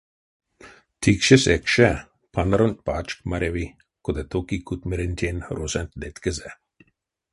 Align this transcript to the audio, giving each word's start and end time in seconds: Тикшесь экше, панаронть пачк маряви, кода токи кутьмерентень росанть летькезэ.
Тикшесь 1.01 1.47
экше, 1.55 1.89
панаронть 2.33 2.83
пачк 2.87 3.17
маряви, 3.29 3.67
кода 4.03 4.23
токи 4.31 4.57
кутьмерентень 4.67 5.43
росанть 5.57 5.97
летькезэ. 6.01 6.49